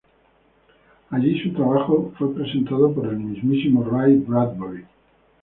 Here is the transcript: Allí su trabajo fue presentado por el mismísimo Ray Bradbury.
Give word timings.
Allí 1.11 1.39
su 1.43 1.53
trabajo 1.53 2.11
fue 2.17 2.33
presentado 2.33 2.91
por 2.91 3.05
el 3.05 3.17
mismísimo 3.17 3.83
Ray 3.87 4.15
Bradbury. 4.17 4.85